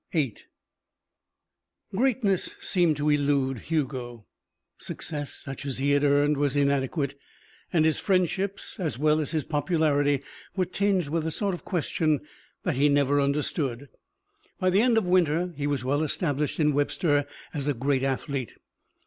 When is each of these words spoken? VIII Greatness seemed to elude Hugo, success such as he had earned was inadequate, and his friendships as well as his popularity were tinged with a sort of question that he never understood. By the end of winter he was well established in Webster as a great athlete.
VIII 0.13 0.35
Greatness 1.95 2.55
seemed 2.59 2.97
to 2.97 3.07
elude 3.11 3.59
Hugo, 3.59 4.25
success 4.79 5.31
such 5.35 5.63
as 5.63 5.77
he 5.77 5.91
had 5.91 6.03
earned 6.03 6.37
was 6.37 6.55
inadequate, 6.55 7.19
and 7.71 7.85
his 7.85 7.99
friendships 7.99 8.79
as 8.79 8.97
well 8.97 9.19
as 9.19 9.29
his 9.29 9.45
popularity 9.45 10.23
were 10.55 10.65
tinged 10.65 11.09
with 11.09 11.27
a 11.27 11.31
sort 11.31 11.53
of 11.53 11.65
question 11.65 12.21
that 12.63 12.77
he 12.77 12.89
never 12.89 13.21
understood. 13.21 13.89
By 14.57 14.71
the 14.71 14.81
end 14.81 14.97
of 14.97 15.05
winter 15.05 15.53
he 15.55 15.67
was 15.67 15.83
well 15.85 16.01
established 16.01 16.59
in 16.59 16.73
Webster 16.73 17.27
as 17.53 17.67
a 17.67 17.75
great 17.75 18.01
athlete. 18.01 18.53